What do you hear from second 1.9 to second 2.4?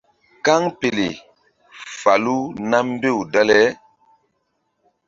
falu